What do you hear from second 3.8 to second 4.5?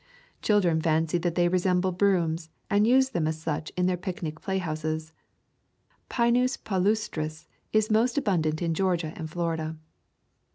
their picnic